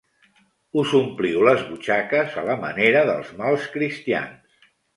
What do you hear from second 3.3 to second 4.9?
mals cristians.